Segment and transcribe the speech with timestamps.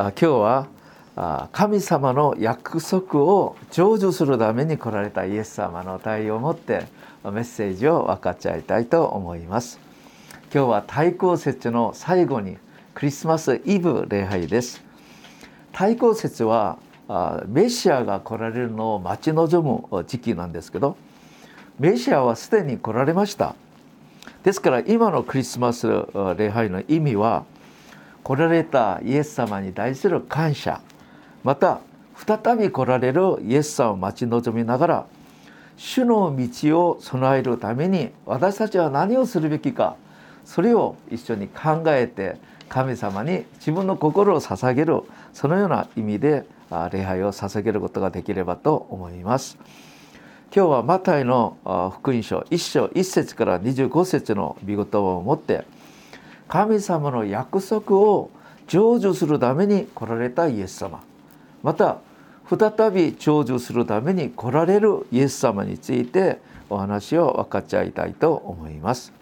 [0.00, 0.66] 今日は
[1.52, 6.86] 神様の約束を成就するために来られたイエス様の対応をもって
[7.22, 9.78] メッセージを分かち合いたいと思います。
[10.54, 12.56] 今日は対抗節の最後に
[12.94, 14.82] クリスマスイブ礼拝です。
[15.72, 16.78] 対抗節は
[17.46, 20.96] メシアが来られるのを待ち望む時期なんですけど
[21.78, 23.54] メシアはすでに来られました。
[24.44, 26.06] ですから今のクリスマス
[26.38, 27.44] 礼拝の意味は
[28.22, 30.80] 来られたイエス様に対する感謝
[31.42, 31.80] また
[32.14, 35.06] 再び来られるイエス様を待ち望みながら
[35.76, 39.96] 主の道を備えるために私たちは何をするべきか
[40.44, 42.36] それを一緒に考えて
[42.68, 45.02] 神様に自分の心を捧げる
[45.32, 46.44] そのような意味で
[46.92, 49.58] 礼拝を捧げることができればと思います。
[50.54, 51.56] 今日はマタイの
[51.96, 55.64] 福音書1章1節から25節の見言葉を持って
[56.50, 58.28] 神様の約束を
[58.66, 61.00] 成就するために来られたイエス様。
[61.62, 61.98] また
[62.48, 62.58] 再
[62.90, 69.12] び成就するために来られるイエス様についてお話を分かち合いたいと思います。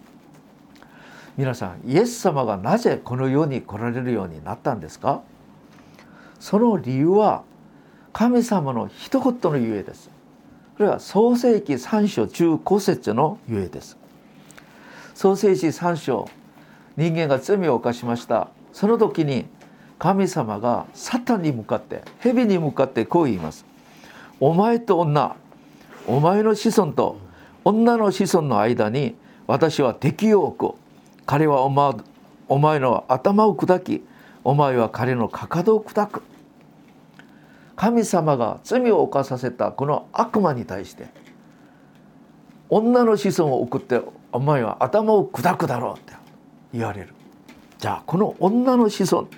[1.37, 5.21] 皆さんイエス様がなぜこの世に来られるようになったんですか？
[6.41, 7.43] その理由は
[8.15, 10.09] 神様の一言のゆえです。
[10.79, 13.99] これは創世紀3章15節のゆえです。
[15.15, 16.27] 創世紀3章
[16.99, 18.49] 人間が罪を犯しました。
[18.73, 19.47] その時に
[20.01, 23.65] 神様がサタンに向かって蛇に向かってこう言います
[24.41, 25.37] 「お前と女
[26.09, 27.17] お前の子孫と
[27.65, 29.15] 女の子孫の間に
[29.47, 30.77] 私は敵を置く。
[31.25, 31.95] 彼はお前
[32.49, 34.05] お前の頭を砕き
[34.43, 36.23] お前は彼のかかとを砕く」
[37.77, 41.07] 神様が罪を犯させたこの悪魔に対して
[42.69, 44.01] 女の子孫を送って
[44.33, 46.18] お前は頭を砕くだろうって。
[46.73, 47.09] 言われる。
[47.79, 49.29] じゃあこの女の子孫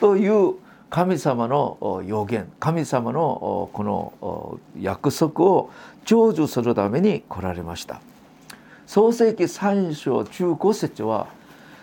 [0.00, 0.54] という
[0.90, 5.70] 神様の予言神様のこの約束を
[6.04, 8.00] 成就するために来られました。
[8.86, 11.26] 創世紀3章15節は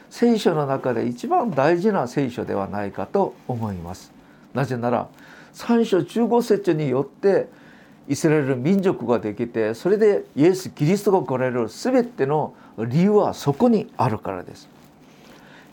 [0.10, 4.12] 聖書の中で一番大事な聖書ではないかと思います。
[4.54, 5.08] なぜなら
[5.54, 7.48] 3章15節によって
[8.08, 14.70] イスラエル民族ができてそれでイエス・キリストが来られる全ての理由はそこにあるからです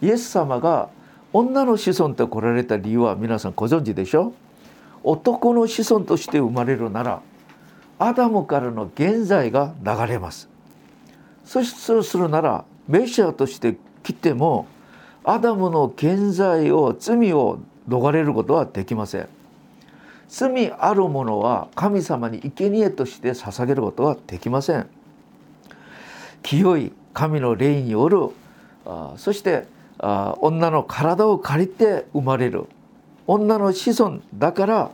[0.00, 0.88] イエス様が
[1.32, 4.34] 女の子孫と来られた理由は皆さんご存知でしょ
[5.04, 7.22] 男の子孫として生まれるなら
[7.98, 10.48] アダムからの現在が流れます
[11.44, 14.66] そしてそうするならメシアとして来ても
[15.25, 19.28] アダムの現在を罪を逃れることはできません
[20.32, 24.88] 罪あるものは神様に生贄として捧げることはできません。
[26.43, 28.31] 清い神の霊による
[28.87, 29.66] あそして
[29.98, 32.65] あ女の体を借りて生まれる。
[33.26, 34.91] 女の子孫だから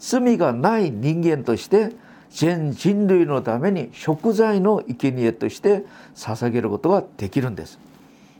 [0.00, 1.92] 罪がない人間として
[2.30, 5.84] 全人類のために食材の生贄として
[6.14, 7.78] 捧げることができるんです。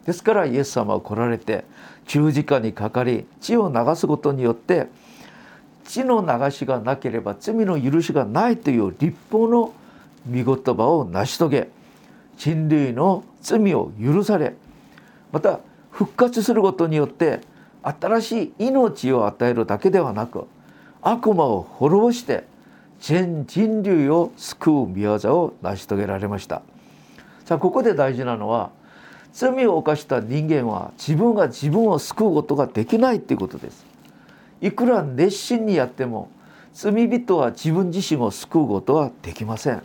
[0.07, 1.67] ですからイエス様は来られて
[2.07, 4.89] 十字架にかかり血を流すことによって
[5.85, 9.73] 血の流しがなければ罪の許しがないという立法の
[10.31, 11.69] 御言葉を成し遂げ
[12.37, 14.55] 人類の罪を許され
[15.33, 15.61] また
[15.91, 17.41] 復活することによって
[17.83, 20.47] 新しい命を与えるだけではなく
[21.01, 22.45] 悪魔を滅ぼして
[23.01, 26.63] 全人類を救う御業を成し遂げられました。
[27.45, 28.71] さあここで大事なのは
[29.33, 33.92] 罪を犯した人間は自分が自分を救うことができないということです。
[34.63, 36.31] いくら熱心にやっても
[36.73, 39.83] 罪人は自分自身を救うことはできません。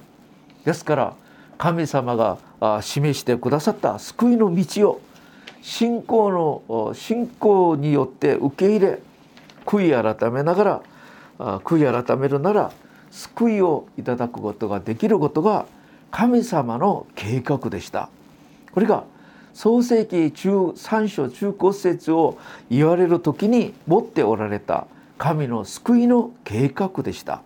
[0.64, 1.14] ですから
[1.58, 2.38] 神様が
[2.82, 5.02] 示してくださった救いの道を
[5.62, 9.00] 信仰の信仰によって受け入れ
[9.66, 10.82] 悔い改めながら
[11.40, 12.72] 悔い改めるなら
[13.10, 15.66] 救いをいただくことができることが
[16.12, 18.10] 神様の計画でした。
[18.72, 19.04] これが
[19.58, 22.38] 創世紀中3章中骨節を
[22.70, 24.86] 言われる時に持っておられた
[25.18, 27.42] 神の救いの計画でした。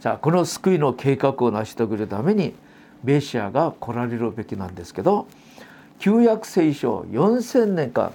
[0.00, 2.54] さあこの救いの計画を成し遂げるために
[3.04, 5.26] メシアが来られるべきなんですけど
[5.98, 8.12] 旧約聖書4,000年間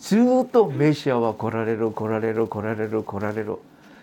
[0.00, 3.58] ずっとメシアは来られる来られる来られる来られる。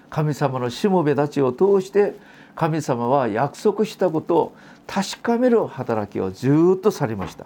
[0.10, 2.16] 神様のしもべたちを通して
[2.56, 4.56] 神様は約束したことを
[4.88, 7.46] 確かめる働きをずっとされました。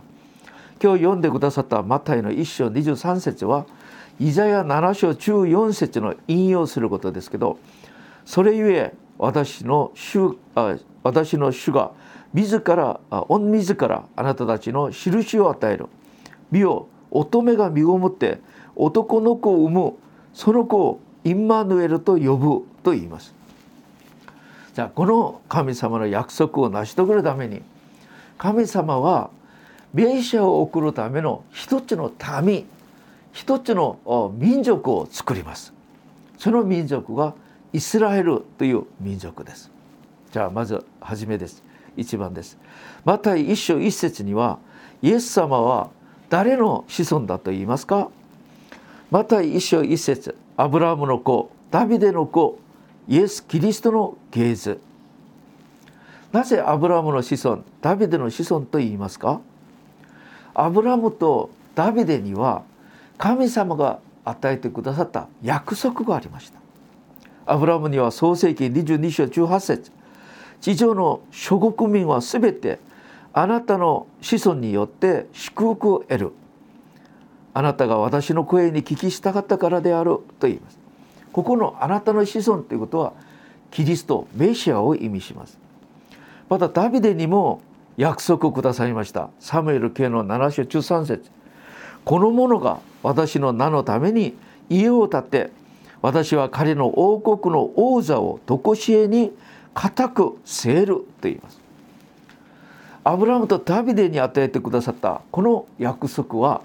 [0.83, 3.65] 今日読んでくださったマタイの1章23節は
[4.19, 7.57] イザヤ7章14節の引用することですけど
[8.25, 11.93] それゆえ私の主あ私の主が
[12.33, 15.85] 自ら御自らあなたたちの印を与える
[16.51, 18.41] 見よ乙女が身ごもって
[18.75, 19.93] 男の子を産む
[20.33, 23.33] その子をインマヌエルと呼ぶと言います。
[24.73, 27.61] じゃあこの神様の約束を成し遂げるために
[28.37, 29.29] 神様は
[29.93, 32.11] 名者を送るための一つの
[32.43, 32.65] 民
[33.31, 35.73] 一つの民族を作ります。
[36.37, 37.33] その民族が
[37.71, 39.71] イスラエルという民族です。
[40.31, 41.63] じゃあまず初めです。
[41.97, 42.57] 1番です。
[43.05, 44.59] マタイ一章一節には
[45.01, 45.89] イエス様は
[46.29, 48.09] 誰の子孫だと言いますか？
[49.11, 52.59] マタイ一章一節アブラハムの子ダビデの子
[53.07, 54.79] イエス・キリストの系図。
[56.31, 59.39] なぜアブラハムの子孫ダビデの子孫と言いますか？
[60.53, 62.63] アブラムとダビデには
[63.17, 66.59] 神様が与えてくださった約束がありました。
[67.45, 69.91] アブラムには創世紀22章18節。
[70.61, 72.79] 地上の諸国民はすべて
[73.33, 76.31] あなたの子孫によって祝福を得る。
[77.53, 80.79] あなたが私の声に聞き従ったからであると言います。
[81.33, 83.13] ここのあなたの子孫ということは
[83.71, 85.59] キリストメシアを意味します。
[86.47, 87.61] またダビデにも
[87.97, 89.29] 約束をくださいました。
[89.39, 91.31] サムエル系の7章13節。
[92.05, 94.35] この者が私の名のために
[94.69, 95.51] 家を建て
[96.01, 99.31] 私は彼の王国の王座を常しえに
[99.73, 101.63] 固く据えると言います。
[103.05, 106.61] アブラムとダビデに与えてくださったこの約束は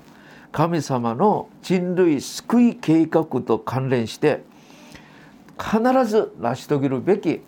[0.52, 4.44] 神様の人類救い計画と関連して
[5.58, 7.40] 必ず成し遂げるべき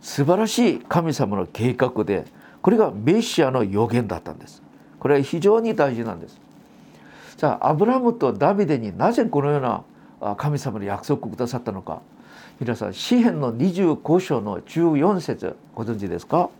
[0.00, 2.24] 素晴らしい神様の計画で
[2.66, 4.60] これがメシアの予言だったんです。
[4.98, 6.36] これは非常に大事なんです。
[7.36, 12.02] さあアブラムとダビデになぜこのような神様の約束をくださったのか。
[12.58, 16.50] 皆さん詩篇の25章の14節ご存知ですか？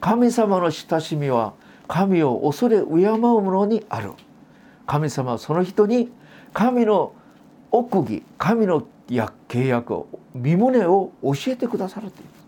[0.00, 1.52] 神様の親しみは
[1.86, 4.12] 神を恐れ敬う者にある。
[4.86, 6.10] 神様はその人に
[6.54, 7.12] 神の
[7.70, 12.39] 奥義神の契約を身旨を教えてくださるという。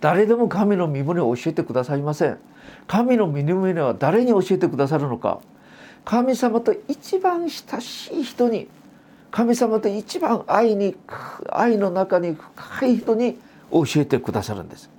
[0.00, 2.38] 誰でも神の身旨を教えてくださいません。
[2.86, 5.40] 神の身旨は誰に教えてくださるのか。
[6.04, 8.68] 神様と一番親しい人に
[9.30, 10.96] 神様と一番愛に
[11.50, 13.38] 愛の中に深い人に
[13.70, 14.90] 教えてくださるんです。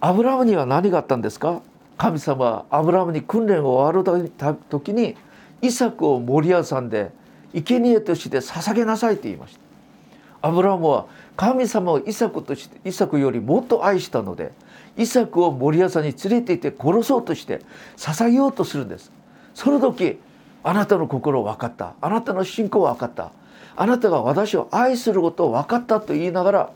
[0.00, 1.60] アブラムには何があったんですか？
[1.96, 4.30] 神様はアブラムに訓練を終わる
[4.70, 5.16] 時に
[5.60, 7.10] イサクを森屋さんで
[7.52, 10.48] 生贄として捧げなさいと言いました。
[10.48, 11.06] アブラムは
[11.38, 14.50] 神様をイサクとしてイサクよりもっと愛したので
[14.96, 17.60] イサクを森屋さんに連れて行って殺そうとして
[17.96, 19.12] 捧げようとするんです。
[19.54, 20.18] その時
[20.64, 21.94] あなたの心分かった。
[22.00, 23.30] あなたの信仰は分かった。
[23.76, 26.70] あなたが私を愛することを分かったと言いながら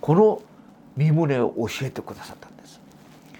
[0.00, 0.42] この
[0.96, 2.80] 身旨を教えてくださったんです。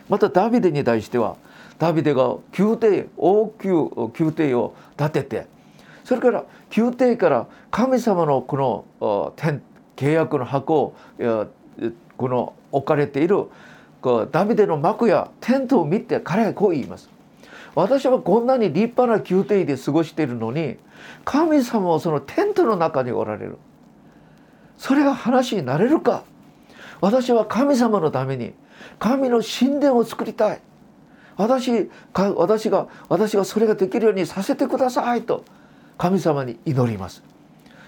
[0.09, 1.37] またダビデに対しては
[1.81, 3.75] ダビデが宮廷王宮
[4.17, 5.47] 宮廷を建てて
[6.05, 6.45] それから
[6.77, 9.61] 宮廷から神様のこの天
[9.97, 10.97] 契約の箱を
[12.17, 13.47] この置かれている
[14.31, 17.09] ダビデの幕やテントを見て彼はこう言います。
[17.75, 20.77] 私はこんなに立派な宮廷で過ごしているのに
[21.25, 23.59] 神様はそのテントの中におられる。
[24.77, 26.25] それが話になれるか。
[27.01, 28.53] 私は神様のために
[28.99, 30.61] 神の神殿を作りたい。
[31.37, 35.45] 私私が私がそれができるようにさせてくださいと
[35.99, 37.23] 神様に祈ります。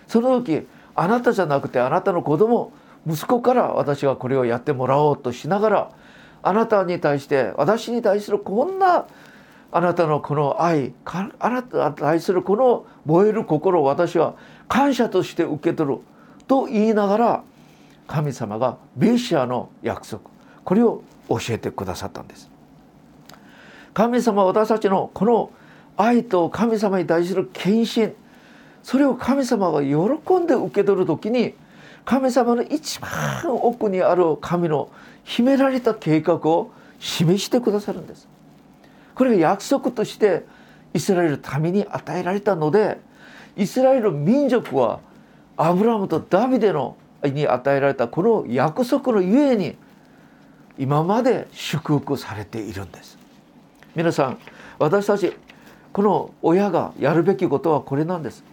[0.09, 2.73] その時あなたじゃなくてあなたの子供
[3.07, 5.91] 息子から私がこれをやってもらおうとしながら
[6.43, 9.07] あなたに対して私に対するこんな
[9.73, 14.35] あなたのこの愛あなたに対するこの燃える心を私は
[14.69, 16.01] 感謝として受け取る
[16.49, 17.45] と言いながら
[18.07, 20.23] 神様がメシアの約束
[20.65, 22.51] これを教えてくださったんです。
[23.93, 25.51] 神様私たちのこの
[25.97, 28.13] 愛と神様に対する献身
[28.87, 29.97] それを神様が喜
[30.37, 31.55] んで受け取る時に
[32.05, 33.11] 神様の一番
[33.45, 34.91] 奥にある神の
[35.25, 38.29] 秘められた計画を示してくださるんです。
[39.17, 40.45] これが約束として
[40.95, 43.01] イスラエルの民に与えられたので
[43.57, 45.01] イスラエル民族は
[45.57, 49.77] アブラムとダビデのに与えられたこの約束のゆえに
[50.79, 53.19] 今まで祝福されているんです。
[53.97, 54.39] 皆さん
[54.79, 55.33] 私たち
[55.93, 58.45] この親がやるべきことはこれなんです。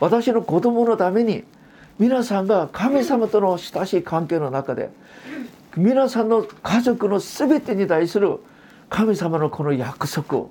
[0.00, 1.44] 私の子供のために
[1.98, 4.90] 皆さんが神様との親しい関係の中で
[5.76, 8.40] 皆さんの家族の全てに対する
[8.88, 10.50] 神様のこの約束を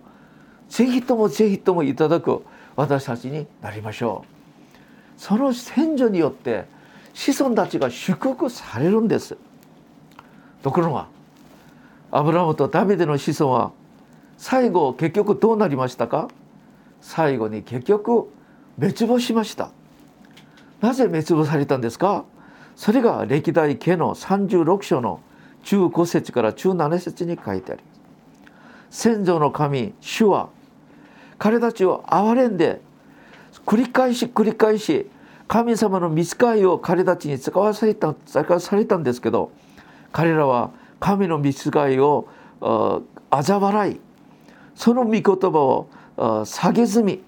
[0.69, 2.43] ぜひともぜひともいただく
[2.75, 4.23] 私たちになりましょ
[5.17, 5.19] う。
[5.19, 6.65] その先祖によって
[7.13, 9.35] 子孫たちが祝福されるんです。
[10.63, 11.07] ところが
[12.11, 13.71] アブラムとダビデの子孫は
[14.37, 16.29] 最後結局どうなりましたか？
[17.01, 18.31] 最後に結局
[18.79, 19.71] 滅亡しました。
[20.81, 22.23] なぜ滅亡されたんですか？
[22.75, 25.19] それが歴代家の36章の
[25.63, 27.87] 中5節から中7節に書いてありま
[28.91, 29.07] す。
[29.07, 30.49] 先祖の神主は
[31.37, 32.81] 彼たちを憐れんで
[33.65, 35.07] 繰り返し繰り返し
[35.47, 39.51] 神様の見つかいを彼たちに使わされた使わされたんですけど
[40.11, 42.27] 彼らは神の見つかいを
[42.61, 43.99] 嘲笑い
[44.75, 47.21] その御言葉を下げずみ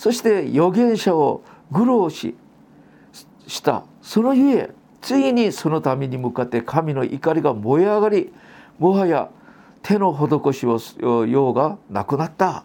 [0.00, 2.34] そして預言者を愚弄し
[3.46, 3.84] した。
[4.00, 4.70] そのゆえ
[5.02, 8.32] ついにそのために向かって神の怒りが燃え上がり
[8.78, 9.28] もはや
[9.82, 10.66] 手の施し
[11.04, 12.64] をようがなくなった。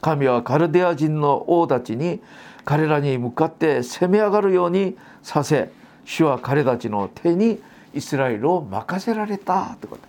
[0.00, 2.22] 神はカルデア人の王たちに
[2.64, 5.70] 彼らに向かって攻め上がるようにさせ
[6.06, 7.60] 主は彼たちの手に
[7.92, 9.74] イスラエルを任せられた。
[9.74, 9.86] って。
[9.86, 10.02] こと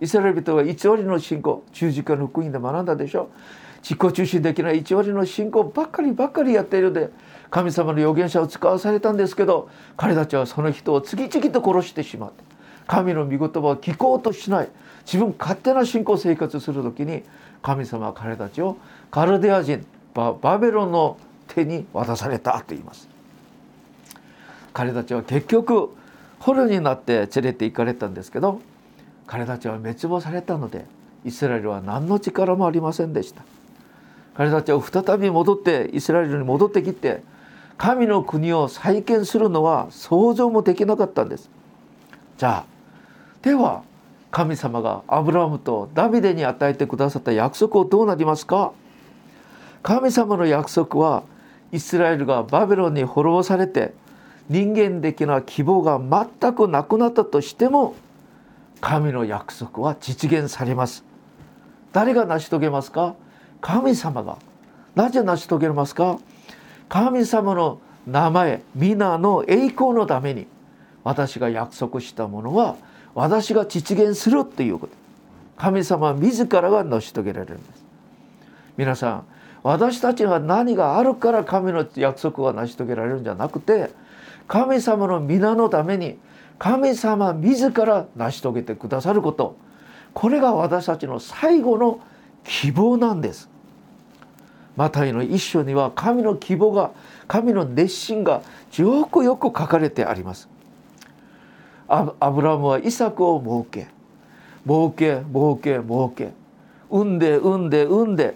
[0.00, 3.28] イスラエル人は1割の信仰十字架の福音で学んだでしょ。
[3.82, 7.10] 自己中心的な1割の信仰ばっかりばっかりやっているで
[7.50, 12.44] 神様の預言者を使わされたんですけど彼たちはその人を次々と殺してしまって
[12.86, 14.68] 神の御言葉を聞こうとしない
[15.04, 17.22] 自分勝手な信仰生活する時に
[17.62, 18.76] 神様は彼たちを
[19.10, 19.84] カルデア人
[20.14, 23.08] バベロンの手に渡されたと言います。
[24.72, 25.90] 彼たちは結局
[26.38, 28.60] 捕虜になって連れて行かれたんですけど
[29.26, 30.86] 彼たちは滅亡されたので
[31.24, 33.44] イスラエルは何の力もありませんでした。
[34.34, 37.22] 彼たちは再び戻ってイスラエルに戻ってきて
[37.76, 41.50] 神の国を再建するのは想像もできなかったんです。
[42.38, 42.64] じゃあ
[43.42, 43.82] では
[44.30, 48.72] 神様がアブラムとダビデに与えてくださった約束をどうなりますか？
[49.82, 51.24] 神様の約束は
[51.72, 53.94] イスラエルがバベロンに滅ぼされて
[54.48, 57.94] 人間的な希望が全くなくなったとしても
[58.80, 61.04] 神の約束は実現されます。
[61.92, 63.14] 誰が成し遂げますか？
[63.62, 64.36] 神様が
[64.94, 66.18] なぜ成し遂げますか？
[66.90, 70.46] 神様の名前皆の栄光のために
[71.04, 72.76] 私が約束したものは
[73.14, 74.92] 私が実現するっていうこと。
[75.56, 77.84] 神様自らが成し遂げられるんです。
[78.76, 79.26] 皆さん
[79.62, 83.90] 私たちは何があるから神の約束が成し遂げられるんじゃなくて
[84.48, 86.18] 神様の皆のために
[86.58, 89.56] 神様自ら成し遂げてくださること。
[90.14, 92.00] これが私たちの最後の
[92.44, 93.48] 希望なんです。
[94.76, 96.92] マタイの一章には神の希望が
[97.28, 98.42] 神の熱心が
[98.76, 100.48] よくよく書かれてあります。
[101.88, 103.38] アブラムはイサクを
[103.68, 103.90] 設け
[104.66, 106.32] 設け設け設け
[106.88, 108.34] 産んで産んで産んで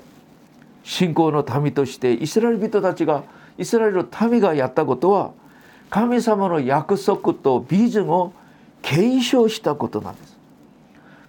[0.85, 3.25] 信仰の民としてイスラエル人たちが
[3.57, 5.33] イスラエルの民がやったことは
[5.88, 8.33] 神様の約束とビジョンを
[8.83, 10.37] 継承したことなんです。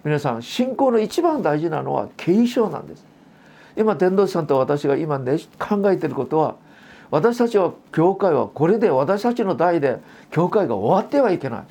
[0.04, 3.07] 皆さん信仰の一番大事なのは継承なんです。
[3.78, 6.56] 今伝道師さんと私が今ね考えてることは
[7.10, 9.98] 私たちは教会はこれで私たちの代で
[10.30, 11.62] 教会が終わってはいけない。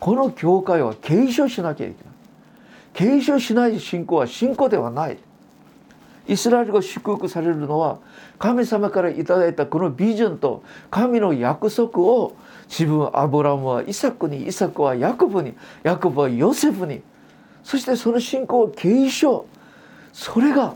[0.00, 2.14] この教会は継承しなきゃいけない。
[2.92, 5.18] 継承しない信仰は信仰ではない。
[6.26, 7.98] イスラエルが祝福されるのは
[8.38, 12.34] 神様から頂いたこのビジョンと神の約束を
[12.68, 17.02] 自分アブラムはイサクにイサクはヤコブにヤコブはヨセフに。
[17.62, 19.46] そしてその信仰を継承。
[20.12, 20.74] それが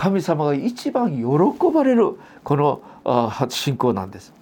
[0.00, 1.24] 神様が一番喜
[1.74, 2.80] ばれるこの
[3.50, 4.32] 信仰なんです。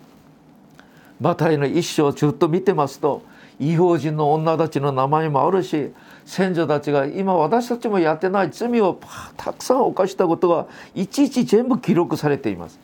[1.20, 3.22] マタイの一生をずっと見てますと
[3.58, 5.92] 異邦人の女たちの名前もあるし
[6.24, 9.00] 先祖たちが今私たちもやってない罪を
[9.36, 12.78] たくさん犯したことがいちいち全部記録されています。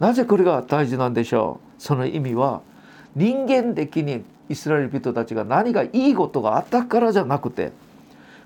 [0.00, 1.82] なぜこれが大事なんでしょう？
[1.82, 2.62] その意味は
[3.14, 7.72] 人間的にイスラエル人たちが何がいいことがあったからじゃなくて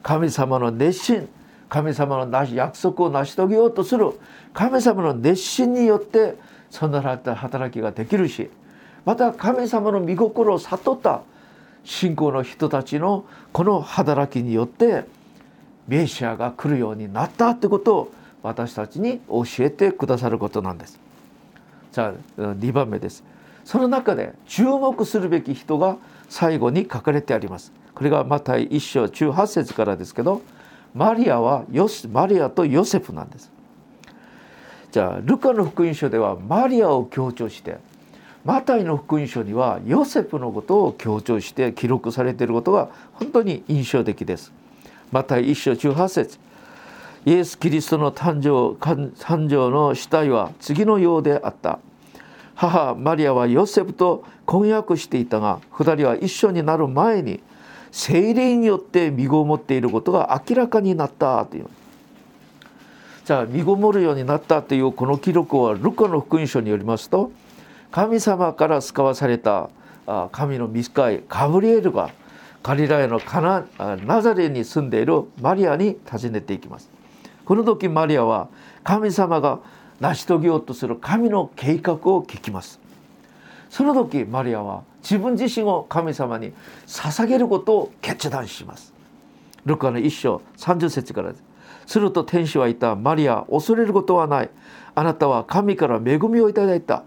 [0.03, 1.29] 神様の熱心
[1.69, 4.13] 神様のなし約束を成し遂げようとする
[4.55, 6.37] 神様の熱心によって
[6.71, 8.51] そんな働きができるし
[9.05, 11.23] また神様の御心を悟った
[11.85, 15.05] 信仰の人たちのこの働きによって
[15.87, 20.99] メシアが来るようになったってことを私たちに教えてくださることなんです。
[21.93, 23.25] じゃあ2番目です。
[23.65, 25.97] その中で注目するべき人が
[26.29, 27.73] 最後に書かれてあります。
[27.95, 30.43] これがマタイ一章18節からですけど
[30.99, 33.53] マリアはヨスマリアとヨセフなんです。
[34.91, 37.79] じゃあルカの福音書ではマリアを強調して
[38.45, 44.53] マタイの福音書にはヨセフのことを強調して記録されていることが本当に印象的です。
[45.13, 46.41] マタイ一章18節。
[47.25, 51.79] イエス・キリストの誕生誕生の死体は次のようであった。
[52.57, 57.41] 母マリアはヨセフと婚約していたが2人は一緒になる前に
[57.91, 61.67] 精霊によって身ごもっていることが明らかになったという。
[63.25, 67.31] じゃあ身ごもるようになったというこの記録はルカの福音書によりますと
[67.91, 69.69] 神様から使わされた
[70.33, 72.11] 神の御使いカブリエルが
[72.63, 73.67] ガリラヤのカナ
[74.07, 76.91] ナザレに住んでいるマリアに訪ねていきます。
[77.45, 78.49] この時マリアは
[78.83, 79.61] 神様が
[80.01, 82.81] 成し遂げようとする神の計画を聞きます。
[83.71, 86.53] その時マリアは自分自身を神様に
[86.87, 88.93] 捧げることを決断します。
[89.65, 91.45] ルカの一章30節からです。
[91.87, 94.51] すると天使は言ったマリア恐れることはない。
[94.95, 97.03] あなたは神から恵みをいただいた。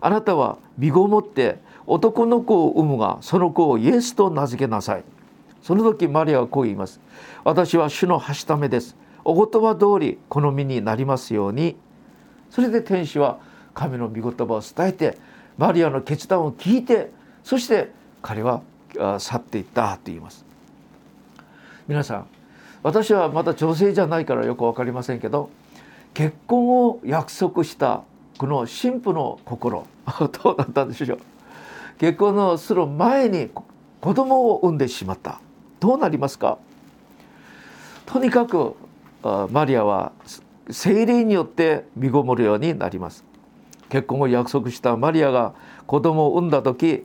[0.00, 5.04] あなたは身ごもって男の子を産むがその子をイエスと名付けなさい。
[5.62, 7.00] その時マリアはこう言います。
[7.44, 8.96] 私は主のはしためです。
[9.24, 11.76] お言葉通りこの身になりますように。
[12.50, 13.38] それで天使は
[13.74, 15.18] 神の御言葉を伝えて
[15.60, 17.12] マリアの決断を聞いて
[17.44, 18.62] そして彼は
[19.18, 20.46] 去っていったと言います。
[21.86, 22.26] 皆さん
[22.82, 25.50] 私はまだ女性じゃないからよく分かりませんけど
[26.14, 28.04] 結婚を約束した
[28.38, 29.86] この神父の心
[30.42, 31.18] どうだったんでしょう。
[31.98, 33.50] 結婚をする前に
[34.00, 35.42] 子供を産んでしまった。
[35.78, 36.56] どうなりますか？
[38.06, 38.76] とにかく
[39.50, 40.12] マリアは
[40.70, 43.29] 精霊によって身ごもるようになります。
[43.90, 45.52] 結婚を約束したマリアが
[45.86, 47.04] 子供を産んだ時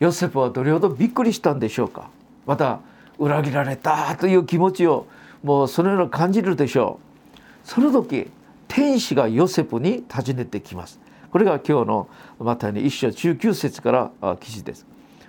[0.00, 2.10] ヨセフはどれほどびっくりしたんでしょうか？
[2.44, 2.80] また
[3.18, 5.06] 裏切られたという気持ちを
[5.42, 7.00] もうそのような感じるでしょ
[7.34, 7.38] う。
[7.64, 8.28] その時
[8.68, 11.00] 天使がヨセフに訪ねてきます。
[11.30, 14.86] これが今日のマタイの一章19節から記事です。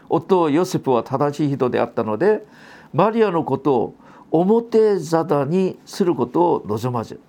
[0.09, 2.45] 夫ヨセフは正しい人であったので
[2.93, 3.95] マリアのことを
[4.31, 7.19] 表沙汰にすることを望まず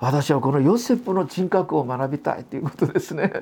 [0.00, 3.32] 私はこのヨセフの人格を学びたいということですね。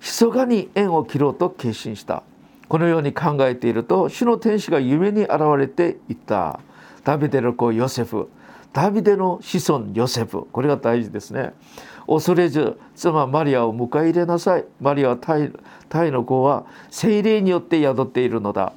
[0.00, 2.22] 密かに縁を切ろうと決心した。
[2.68, 6.60] このように考えていると主の天使が夢に現れていった。
[7.02, 8.28] ダビデの子ヨセフ。
[8.72, 10.46] ダビデの子孫ヨセフ。
[10.52, 11.54] これが大事ですね。
[12.06, 14.66] 恐れず妻マリアを迎え入れなさい。
[14.80, 15.50] マリアはタイ
[15.88, 18.74] タイの子は精霊によって宿っているのだ。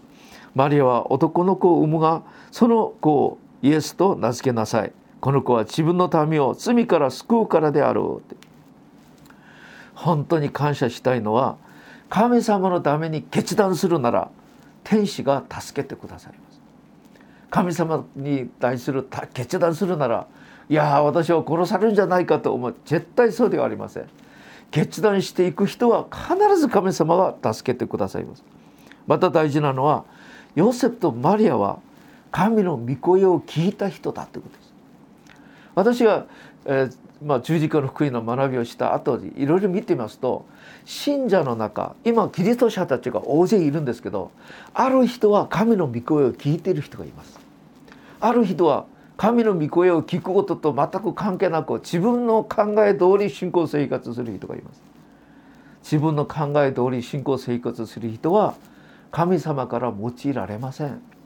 [0.56, 4.94] マリアは男の子を産むがその子をイエスと名付けなさい。
[5.20, 8.02] この子は自分の民を罪から救うからである
[9.96, 11.58] 本当に感謝したいのは
[12.10, 14.30] 神様のために決断するなら
[14.84, 16.62] 天使が助けてくださいます。
[17.50, 20.28] 神様に対する決断するなら
[20.70, 22.76] いや私は殺されるんじゃないかと思う。
[22.86, 24.06] 絶対そうではありません。
[24.70, 28.44] 決断していく人は必ず神様が助けてくださいます。
[29.08, 30.06] また大事なのは
[30.56, 31.80] ヨセフとマリアは
[32.32, 34.67] 神の御声を聞いた人だということです。
[35.78, 36.26] 私が、
[36.66, 40.48] えー、まあ、十字架の福音の学びをした後でいろいろ見てみますと
[40.86, 44.32] 信者の中今キリスト者たちが大勢いるんですけど
[44.74, 47.40] ある人は神の御声を聞いている人がいます。
[48.20, 48.88] ある人は
[49.18, 54.82] 神の御声を聞くことと全く関係なく自分の考え通り信仰生活する人がいます。
[55.84, 58.56] 自分の考え通り信仰生活する人は
[59.12, 61.17] 神様から用いられません。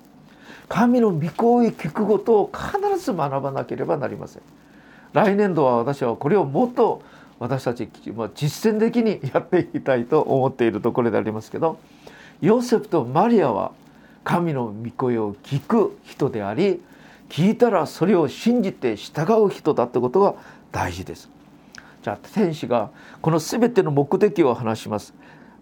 [0.71, 4.41] 神の御声聞くことを必ず学ばなければなりません
[5.11, 7.03] 来年度は私はこれをもっと
[7.39, 7.89] 私たち
[8.35, 11.77] 実践的にやっていきたいと思っているところでありますけど
[12.39, 13.73] ヨセフとマリアは
[14.23, 16.81] 神の御声を聞く人であり
[17.27, 20.35] 聞いたらそれを信じて従う人だってことが
[20.71, 21.29] 大事です。
[22.01, 25.13] じゃあ天使がこの全ての目的を話します。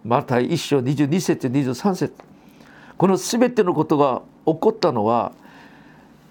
[0.04, 2.14] マタイ1章22節23節
[2.96, 5.32] この全てのことが起こったのは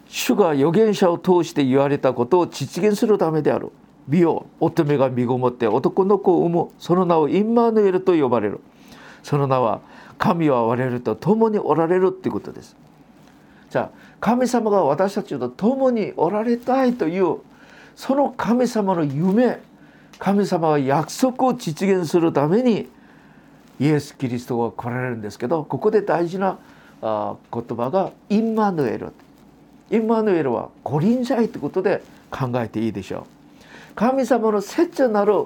[0.07, 3.71] 主が預言者を通して言われたことを実現するためである。
[4.07, 6.69] 美を乙女が身ごもって男の子を産む。
[6.79, 8.59] その名をインマヌエルと呼ばれる。
[9.21, 9.81] その名は
[10.17, 12.75] 神は我々と共におられるっていうことです。
[13.69, 17.37] じゃあ神様が私たちと共におられたいという
[17.95, 19.59] その神様の夢
[20.17, 22.89] 神様は約束を実現するために
[23.79, 26.57] イエス・キリストが来られるんですけどここで大事な
[27.01, 29.13] あ言葉がインマヌエル。
[29.91, 33.23] インマヌエルは五輪在ということで考えていいでしょう。
[33.95, 35.45] 神様の切なる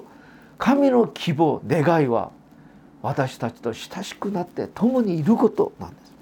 [0.57, 2.31] 神の希望願いは
[3.01, 6.13] 私たちと親しくなって共にいることなんです。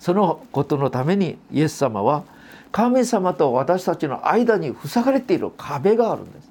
[0.00, 2.24] そのことのためにイエス様は
[2.70, 6.50] 神様と私たちの間に塞がれている壁があるんです。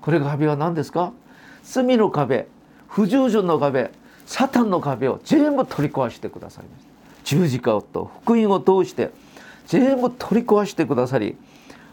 [0.00, 1.12] これが壁は何ですか？
[1.62, 2.46] 罪の壁
[2.88, 3.90] 不従順の壁
[4.26, 6.90] サタンの壁を全部取り壊してくださいました。
[7.24, 9.10] 十字架と福音を通して
[9.66, 11.36] 全部取り壊してくださり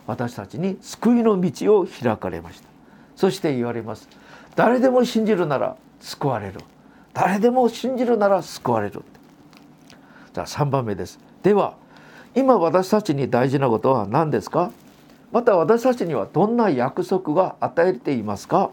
[0.06, 2.68] 私たちに救いの道を開かれました。
[3.16, 4.10] そして言われます。
[4.56, 6.60] 誰でも信じるなら救われる。
[7.14, 9.04] 誰でも信じるなら救われる
[10.34, 11.20] じゃあ3番目です。
[11.44, 11.76] では
[12.36, 14.72] 今私たちに大事なことは何ですか？
[15.32, 18.72] また私たちにはどんな約束が与えていますか？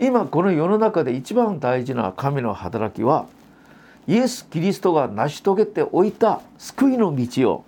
[0.00, 3.26] 今この世の中で一番大事な神の働きは
[4.08, 7.64] イエス・キリストが成し遂げておいた救いの道を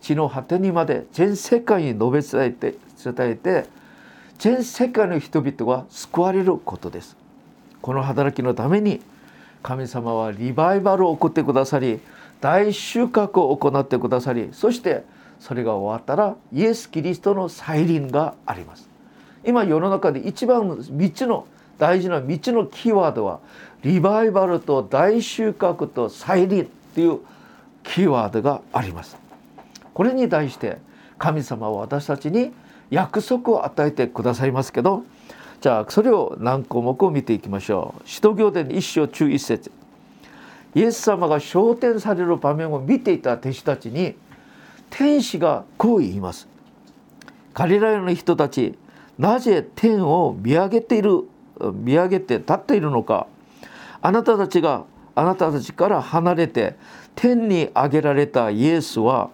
[0.00, 3.68] 地の果てにまで全世界に述べ伝えて伝えて
[4.40, 7.16] 全世界の人々が救われることです。
[7.80, 9.00] この働きのために
[9.62, 12.00] 神様はリバイバルを送ってくださり
[12.40, 15.04] 大収穫を行ってくださりそして
[15.38, 18.88] それが終わったらイエス・キリストの再臨があります。
[19.44, 21.46] 今世の中で一番3つの
[21.80, 23.40] 大事な3つのキーワードは
[23.82, 27.20] リバイバルと大収穫と再臨っていう
[27.82, 29.16] キーワードがあります。
[29.94, 30.76] これに対して
[31.18, 32.52] 神様は私たちに
[32.90, 35.04] 約束を与えてくださいますけど
[35.60, 38.08] じゃあそれを何項目を見ていきましょう。
[38.08, 39.72] 使徒行伝一章中一節。
[40.74, 44.14] イエス様が昇天される場面を見ていた弟子たちに
[44.90, 46.46] 天使がこう言います。
[47.54, 48.78] ガリラヤの人たち
[49.18, 51.24] なぜ天を見上げている
[51.74, 53.26] 見上げて立っているのか。
[54.02, 56.76] あなたたちがあなたたちから離れて
[57.14, 59.30] 天に上げられたイエスは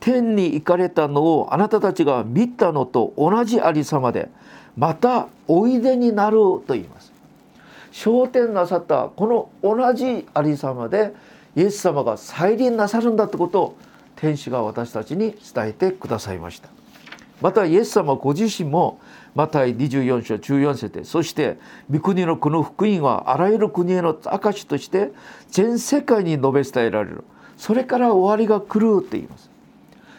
[0.00, 4.28] 天に行かれたのをあなたたちが見たのと同じありさまで
[4.76, 7.12] またおいでになると言います。
[7.92, 11.14] 昇天なさったこの同じありさまで
[11.54, 13.76] イエス様が再臨なさるんだってことを
[14.16, 16.68] 天使が私たちに伝えてくださいました。
[17.40, 18.98] またイエス様ご自身も
[19.34, 21.58] マタイ24章14節そして
[21.90, 25.10] 御国のこの福音はあらゆる国への証として
[25.50, 27.24] 全世界に述べ伝えられる。
[27.56, 29.50] それから終わりが来るって言います。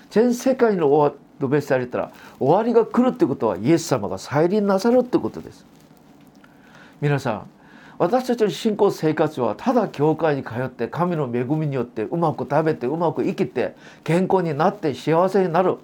[0.09, 5.65] 全世界の述べ伝えられたら終わりが来るってことはイエス様が再臨なさるってことです。
[6.99, 7.49] 皆さん
[7.99, 15.77] 私たちの信仰生活はただ教会に通って神の恵みによってうまく食べてうまく生きて健康になって幸せになる。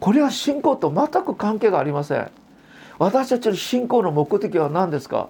[0.00, 2.30] これは信仰と全く関係がありません。
[2.98, 5.28] 私たちの信仰の目的は何ですか？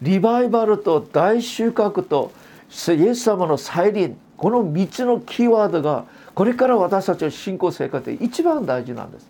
[0.00, 2.32] リバイバルと大収穫と
[2.70, 9.28] イエス様の再臨この3つのキーワードがこれから私たちの信仰生活で一番大事なんです。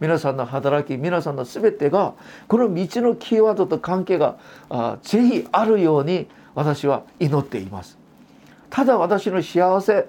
[0.00, 2.14] 皆さんの働き皆さんの全てが
[2.48, 7.98] この3つのキーワードと関係があぜひあるように私は祈っています。
[8.70, 10.08] ただ私の幸せ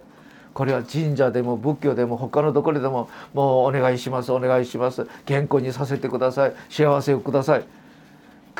[0.53, 5.07] これは神社でも仏教でも他のとこでももうお願いしますお願いします。
[5.25, 6.53] 健康にさせてください。
[6.69, 7.63] 幸せをください。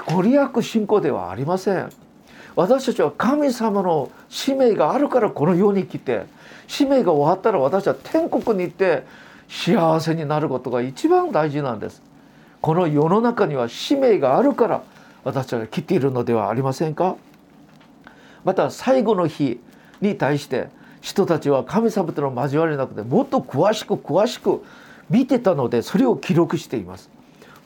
[0.07, 1.89] ご利益信仰ではありません。
[2.55, 6.25] 私たちは神様の使命があるからこの世に来て
[6.67, 9.03] 使命が終わったら私は天国に行って
[9.49, 12.01] 幸せになることが一番大事なんです。
[12.61, 14.83] この世の中には使命があるから
[15.23, 17.15] 私たちは来ているのではありませんか？
[18.43, 19.59] また最後の日
[19.99, 20.69] に対して
[21.01, 24.63] 人たちは神様との交わりなくてもっと詳しく詳しく
[25.09, 27.09] 見てたのでそれを記録しています。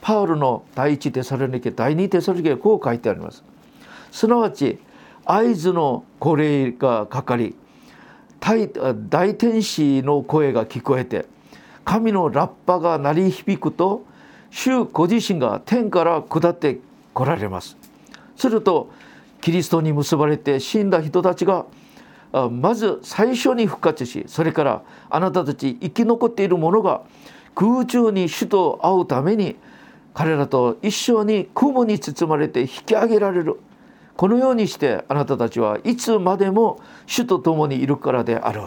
[0.02, 3.44] パウルの第一テサロニケ第二テサロニケこう書いてあります。
[4.12, 4.80] すなわち
[5.26, 7.56] 合図の号令がかかり
[8.40, 11.26] 大天使の声が聞こえて
[11.84, 14.04] 神のラッパが鳴り響くと
[14.52, 16.80] 主ご自身が天から下って
[17.14, 17.76] 来られます。
[18.38, 18.90] すると
[19.42, 21.66] キリストに結ばれて死んだ人たちが
[22.52, 27.04] まず最初に復活しそれからあなたたち生き残っている者が
[27.56, 29.56] 空中に主と会うために
[30.14, 33.60] 彼らと一緒に雲に包まれて引き上げられる。
[34.18, 38.62] このようにしてあなたたちはいつまでも主と共にいるからである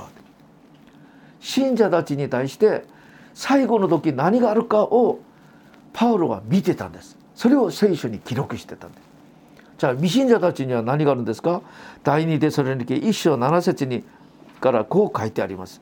[1.41, 2.85] 信者たちに対して
[3.33, 5.21] 最後の時何があるかを
[5.95, 7.17] パウロは見てたんです。
[7.35, 9.08] それを聖書に記録してたんです。
[9.79, 11.63] じゃあ未信者たちには何があるんですか？
[12.03, 14.03] 第二テソレニケ一章七節に
[14.61, 15.81] からこう書いてあります。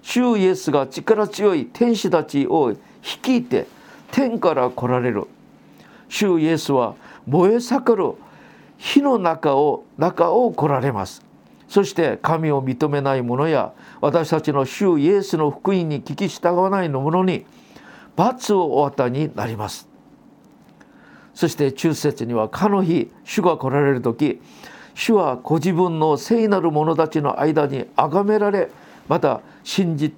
[0.00, 3.66] 主イエスが力強い天使たちを率いて
[4.10, 5.26] 天から来られる。
[6.08, 6.94] 主イエスは
[7.26, 8.14] 燃え盛る
[8.78, 11.22] 火の中を中を来られます。
[11.68, 17.44] そして神を認めない者や私たちの主イエスの福音に聞き従わない者に
[18.14, 19.88] 罰をお与えになります。
[21.36, 24.40] そして中節にはかの日主が来られる時
[24.94, 28.70] 主はご自分の聖なる者たちの間に崇められ
[29.06, 30.14] また信じ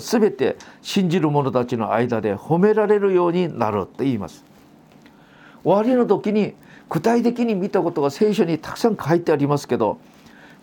[0.00, 4.44] 全て信じる者たちの間で褒められるようになると言います。
[5.62, 6.54] 終わりの時に
[6.88, 9.98] 具体的に見たことが聖書にたくさん書いてありますけど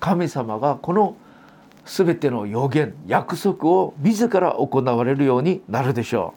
[0.02, 1.16] 神様がこの
[1.86, 6.34] 全ての予言約束を自ら行われるようになるでしょ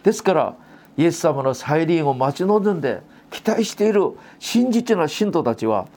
[0.00, 0.04] う。
[0.04, 0.56] ですから
[0.96, 5.88] イエス様の再臨を待ち望んで期待している真実な信徒たちは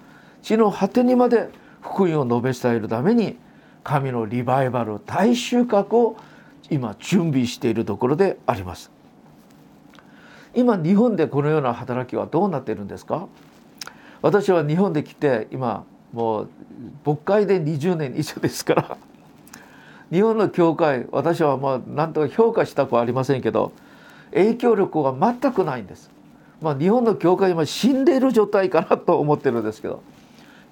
[0.41, 1.49] 地の果てにまで
[1.81, 3.37] 福音を述べ伝えるために
[3.83, 6.17] 神のリバイバル大収穫を
[6.69, 8.91] 今準備しているところであります。
[10.55, 13.27] 今日本でこのような働きはどうなっているんですか？
[14.21, 16.49] 私は日本で来て今もう
[17.05, 18.97] 牧会で20年以上ですから。
[20.11, 23.71] 日本の教会私はまあ何とか評価したくはありませんけど
[24.31, 26.09] 影響力は全くないんです。
[26.61, 30.01] まあ、日本の教会今死んでいる状態かなと思ってるんですけど。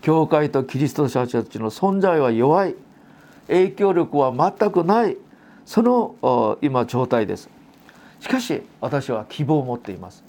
[0.01, 2.75] 教会とキリスト者たちの存在は弱い。
[3.47, 5.17] 影響力は全くない。
[5.65, 7.49] その今状態です。
[8.19, 10.23] しかし私は希望を持っています。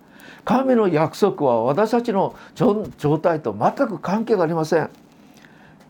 [0.44, 2.86] 神の約束は私たちの状
[3.18, 4.88] 態と全く関係がありません。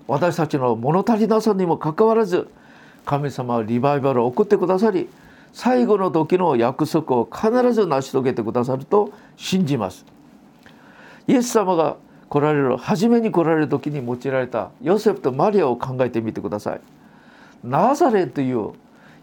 [0.09, 2.49] 私たちの物足りなさにもかかわらず
[3.05, 5.09] 神様はリバイバルを送ってくださり
[5.57, 10.05] 最後の時の約束を必ず成し遂げてくださると信じます。
[11.27, 11.97] イエス様が
[12.29, 16.81] 来られる初めに来られる時に用いられたヨセフとマリアを考えてみてください。
[17.65, 18.73] ナザレという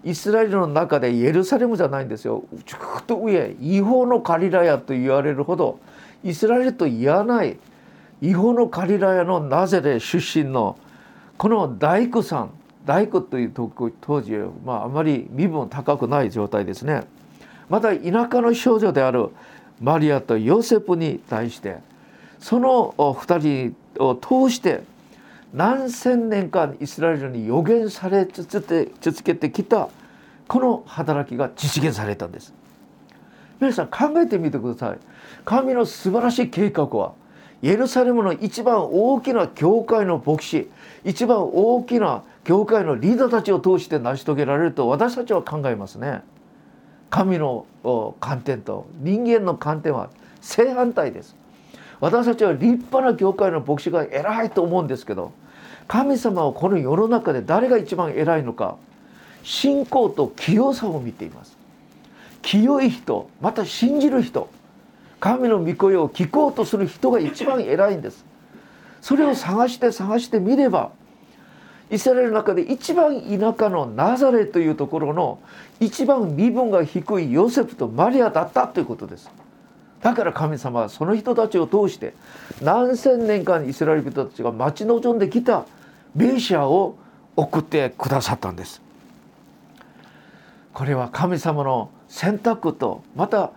[0.03, 2.43] イスラエルの中でエルサレムじゃないんですよ。
[2.65, 5.77] ちょっと上違法のカリラヤと言われるほど
[6.23, 7.59] イスラエルと言わない
[8.23, 10.79] 違法のカリラヤのナゼレ出身の
[11.37, 12.49] この大工さん
[12.85, 13.51] 大工という
[14.01, 14.33] 当時、
[14.65, 17.03] まあ、あまり身分高くない状態ですね。
[17.69, 19.29] また田舎の少女である
[19.81, 21.77] マリアとヨセフに対して
[22.39, 24.83] その2人を通して
[25.53, 29.89] 何千年間イスラエルに予言され続けてきた
[30.47, 32.53] この働きが実現されたんです。
[33.61, 34.97] 皆さん考えてみてください。
[35.45, 37.13] 神の素晴らしい計画は
[37.61, 40.69] エルサレムの一番大きな教会の牧師
[41.05, 46.21] 一番大きな教会のリーダーたちを通して成し遂げられると私たちは考えますね。
[47.09, 47.65] 神の
[48.19, 50.09] 観点と人間の観点は
[50.41, 51.35] 正反対です。
[51.99, 55.31] 私たちは立派な教会の牧師が偉いと思うんですけど
[55.87, 58.75] 神様はこの世の中で誰が一番偉いのか
[59.43, 61.57] 信仰と清さを見ています。
[62.41, 64.49] 清い人また信じる人
[65.21, 68.25] 神の御声を聞こうとする人が一番偉いんです。
[68.99, 70.91] それを探して探してみれば
[71.91, 75.39] イスラエルの中で一番田舎のナザレというところの
[75.79, 79.29] 一番身分が低いヨセフとマリアだったということです。
[80.01, 82.13] だから神様はその人たちを通して
[82.61, 85.65] 何千年間イスラエル人たちが待ち望んできた
[86.15, 86.97] メシアを
[87.35, 88.81] 送ってくださったんです。
[90.73, 93.51] これは神様の選択とまた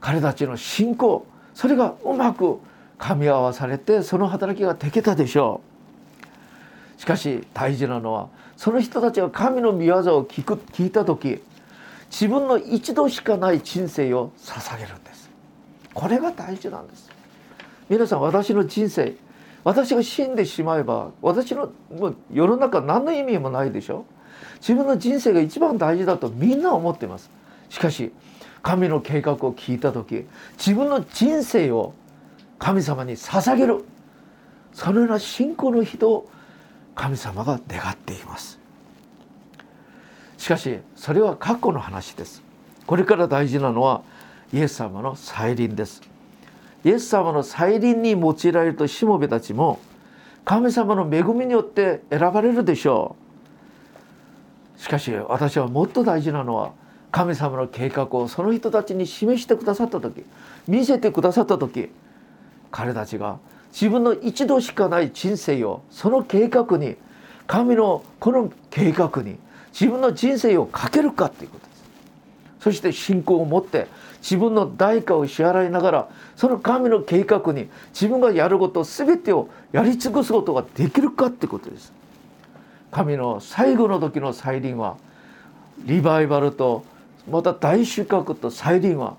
[0.00, 2.58] 彼たちの信仰それがうまく
[2.98, 5.67] 噛み合わされてその働きができたでしょう。
[6.98, 11.40] しかし大事なのはその人たちが神の御業を聞く聞いた時
[12.10, 15.30] 自分の一度しかない人生を捧げるんです。
[15.94, 17.10] これが大事なんです。
[17.88, 19.14] 皆さん私の人生
[19.62, 24.04] 私が死んでしまえば私のもう世の中何の意味もないでしょ。
[24.60, 27.30] 自分の人生が一番大事だとみんな思ってます。
[27.68, 28.12] しかし
[28.62, 31.94] 神の計画を聞いた時自分の人生を
[32.58, 33.84] 神様に捧げる。
[34.72, 36.28] そのような信仰の人を
[36.98, 38.58] 神様が願っています。
[40.36, 42.42] しかしそれは過去の話です。
[42.86, 44.02] これから大事なのは
[44.52, 46.02] イエス様の再臨です。
[46.84, 49.78] イエス様の再臨に用いられるとしもべたちも
[50.44, 53.14] 神様の恵みによって選ばれるでしょ
[54.76, 54.80] う。
[54.80, 56.72] しかし私はもっと大事なのは
[57.12, 60.24] 神様の計画をその人たちに示してくださった時
[60.66, 61.90] 見せてくださった時
[62.72, 63.38] 彼たちが
[63.72, 66.96] 自分の一度しかない人生をその計画に
[67.46, 69.38] 神のこの計画に
[69.72, 71.84] 自分の人生をかけるかということです
[72.60, 73.86] そして信仰を持って
[74.20, 81.92] 自分の代価を支払いながらその神の計画に自分がやること全てをやり尽くすことができるかってことです。
[82.90, 84.96] 神の最後の時の再臨は
[85.84, 86.84] リバイバルと
[87.30, 89.16] また大収穫と再臨は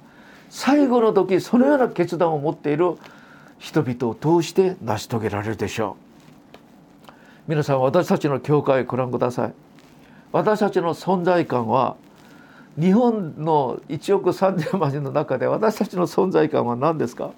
[0.49, 2.95] 最後の時そのような決断を持っている
[3.59, 5.97] 人々を通して成し遂げられるでしょ
[7.07, 7.11] う。
[7.47, 9.53] 皆さん私たちの教会をご覧ください。
[10.31, 11.95] 私たちの存在感は
[12.79, 17.31] 日本の1億3,000万人の中で私たちの存在感は何ですか？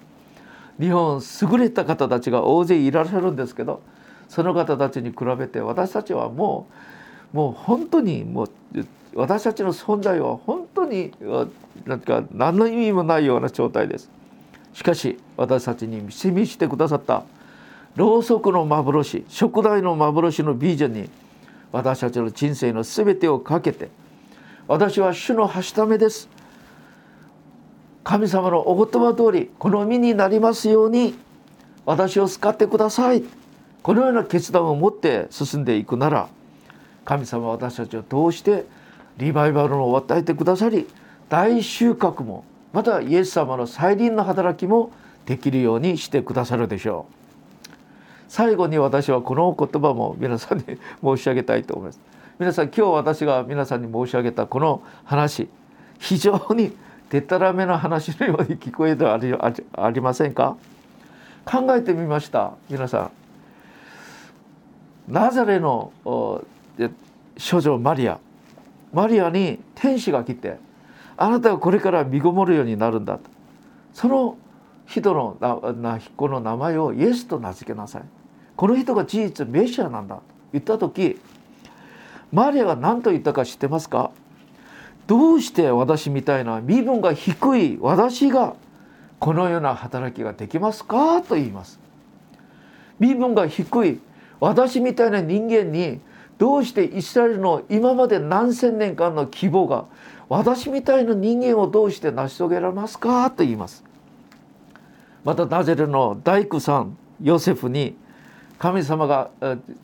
[0.78, 3.82] 日本優れた方たちが大勢いらっしゃるんですけど
[4.28, 6.66] その方たちに比べて私たちはも
[7.32, 8.50] うもう本当にもう
[9.14, 11.12] 私たちの存在は本当に
[11.86, 14.10] なんか何の意味もないような状態です。
[14.72, 17.24] しかし私たちに示してくださった
[17.96, 21.10] ろうそくの幻食材の幻のビジョンに
[21.72, 23.90] 私たちの人生の全てをかけて
[24.66, 26.28] 私は主のはしためです。
[28.04, 31.14] 神様のお言葉通りこの身になりますように
[31.84, 33.22] 私を使ってください。
[33.82, 36.28] このような決断を持って進んでいくなら
[37.04, 38.64] 神様は私たちを通して
[39.18, 40.86] リバイバルを与えてくださり
[41.28, 44.92] 大収穫もまたイエス様の再臨の働きも
[45.26, 47.14] できるようにしてくださるでしょう。
[48.28, 50.64] 最後に私はこの言葉も皆さんに
[51.02, 52.00] 申し上げたいと思います。
[52.38, 55.48] 皆さん今日私が皆さんに申し上げたこの話
[55.98, 56.72] 非常に
[57.10, 60.56] でたらめな話のように聞こえてありありませんか？
[61.44, 63.10] 考えてみました皆さ
[65.08, 65.12] ん。
[65.12, 65.92] ナザレの
[67.36, 68.18] 少女マリア。
[68.94, 70.58] マリアに天使が来て
[71.16, 73.18] あなたはこれから身ごもるようになるんだ。
[73.18, 73.30] と
[73.92, 74.36] その
[74.86, 75.36] 人の
[75.80, 78.02] な子の名前をイエスと名付けなさい。
[78.56, 80.16] この人が事実メシアなんだ。
[80.16, 80.22] と
[80.52, 81.18] 言った時
[82.32, 84.10] マリアが何と言ったか知ってますか？
[85.06, 88.54] どうして私みたいな身分が低い私が
[89.18, 91.20] このような働きができますか？
[91.22, 91.78] と言います。
[92.98, 94.00] 身分が低い
[94.40, 96.00] 私みたいな人間に
[96.38, 99.84] どうしてイスラエルの今まで何千年間の希望が
[100.34, 103.30] 私みたいな人間をどうして成し遂げられますか？
[103.30, 103.84] と言います。
[105.24, 107.94] またナゼルの大工さんヨセフに
[108.58, 109.30] 神様が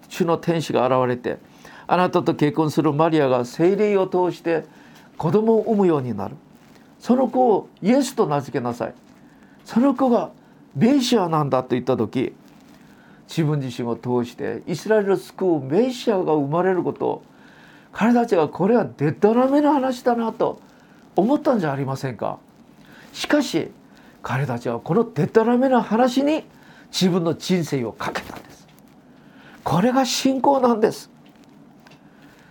[0.09, 1.39] 主の天使が現れて
[1.87, 4.65] あなたと結婚するマリアが精霊を通して
[5.19, 6.37] 子供を産むようになる。
[6.99, 8.95] その子をイエスと名付けなさい。
[9.67, 10.31] その子が
[10.75, 12.33] メシアなんだと言った時
[13.29, 17.23] 自分自身を通してイスラエルを救うメシアが生まれることを
[17.99, 20.61] 彼たちはこれはでたらめな話だなと
[21.17, 22.39] 思ったんじゃありませんか。
[23.13, 23.73] しかし
[24.23, 26.45] 彼たちはこのでたらめな話に
[26.93, 28.69] 自分の人生をかけたんです。
[29.65, 31.11] これが信仰なんです。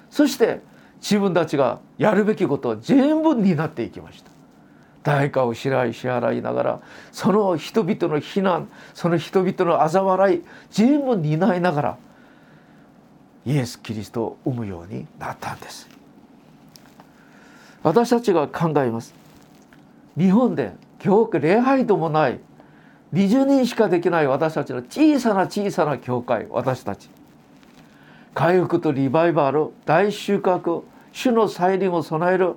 [0.10, 0.60] そして
[0.99, 4.29] 自分たちがやるべきことを全部担っていきました。
[5.03, 6.81] 代価を支払い支払いながら
[7.13, 11.97] その人々の非難その人々の嘲笑い全部担いながら
[13.47, 15.88] イエス・キリストを生むようになったんです。
[17.81, 19.15] 私たちが考えます。
[20.17, 22.41] 日本で教会礼拝ともない
[23.13, 27.10] 20人しかできない私たちの小さな小さな教会私たち。
[28.33, 30.83] 回復とリバイバル大収穫
[31.13, 32.55] 主の再臨を備える。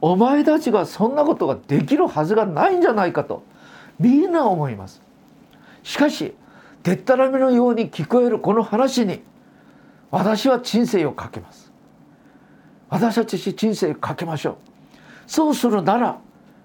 [0.00, 3.42] お前たちがそんなことができるはずがないんじゃないかと
[4.00, 5.02] みんな思います。
[5.82, 6.34] しかし
[6.82, 9.20] でったらめのように聞こえるこの話に
[10.10, 11.72] 私は人生をかけます。
[12.88, 14.56] 私たち人生をかけましょう。
[15.26, 16.18] そうするなら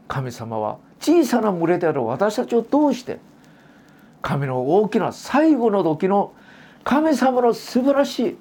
[0.07, 3.19] 神様は小さな群れである私たちを通して
[4.21, 6.33] 神の大きな最後の時の
[6.85, 8.37] 神様の素晴らしい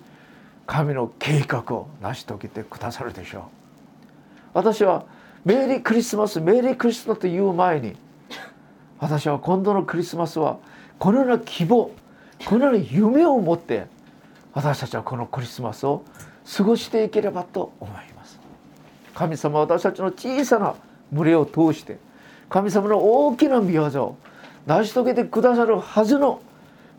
[0.67, 3.43] 神の計画を成し遂げてくださるでしょう。
[4.55, 5.05] 私は
[5.45, 7.97] メリークリスマスメリークリスマスという前に
[9.01, 10.59] 私は今度のクリスマスは
[11.01, 11.91] このような希望
[12.47, 13.87] このような夢を持って
[14.55, 16.05] 私たちはこのクリスマスを
[16.57, 18.39] 過ごしていければと思います。
[19.15, 20.75] 神様は私たちの小さな
[21.13, 21.99] 群れを通して
[22.49, 24.17] 神様の大きな御業を
[24.67, 26.41] 成し遂げてくださるはずの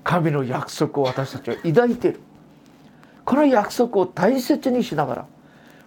[0.04, 2.20] 神の約束を私たちは抱いている。
[3.26, 5.26] この約束を大切にしながら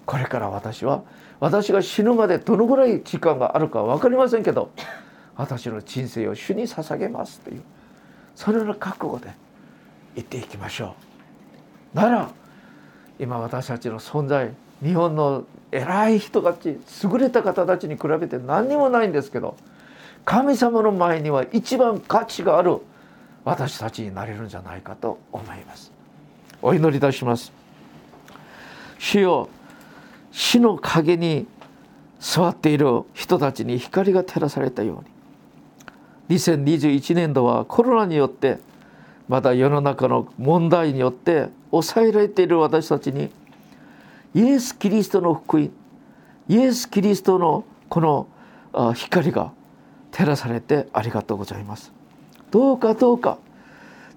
[0.07, 1.03] これから私は
[1.39, 4.71] 私が死ぬまでどのぐらい時間があるか分かりませんけど
[5.37, 7.63] 私の人生を主に捧げますという
[8.35, 9.31] そのような覚悟で
[10.15, 11.06] 言っていきましょう。
[11.95, 12.31] なら
[13.19, 19.57] 今私たちの存在日本の偉い人たち優れた方たちに比べて何にもないんですけど
[20.25, 22.81] 神様の前には一番価値がある
[23.45, 25.93] 私たちになれるんじゃないかと思います。
[26.61, 27.53] お祈りいたします。
[28.99, 29.49] 主よ
[30.33, 31.47] 死の陰に
[32.19, 35.05] 座っている人たちに光が照らされたよ
[36.29, 36.39] うに。
[36.39, 38.59] 2021年度はコロナによって
[39.29, 43.31] また世の中の問題によって抑えられている私たちに
[44.35, 45.71] イエス・キリストの福音
[46.49, 48.29] イエス・キリストのこの
[48.95, 49.53] 光が
[50.13, 51.93] 照らされてありがとうございます。
[52.51, 53.39] どうかどうか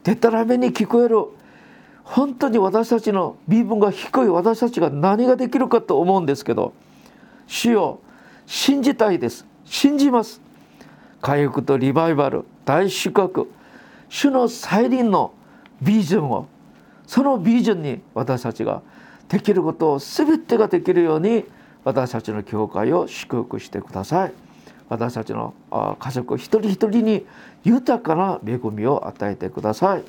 [0.04, 1.26] でたらめに聞こえる
[2.04, 6.74] 本当に私たちの身分が低い私たちが何ができるかと思うんですけど
[7.48, 8.00] 主よ
[8.46, 9.46] 信じたいです。
[9.66, 10.42] 信じます。
[11.22, 13.48] 回復とリバイバル大収穫。
[14.10, 15.34] 主の再臨の
[15.82, 16.48] ビジョンを
[17.08, 18.82] そのビジョンに私たちが
[19.30, 21.46] できることを全てができるように
[21.84, 24.34] 私たちの教会を祝福してください。
[24.90, 25.54] 私たちの
[26.00, 27.26] 家族一人一人に
[27.64, 30.04] 豊かな恵みを与えてください。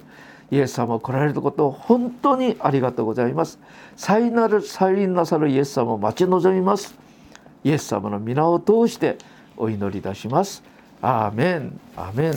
[0.51, 3.59] イエス様来られることを本当にありがとうございます。
[3.96, 6.94] 再なる再臨なさるイエス様を待ち望みます。
[7.62, 9.18] イエス様の皆を通して
[9.57, 10.62] お祈りいたします。
[11.03, 11.78] アーメン。
[11.96, 12.28] アーメン。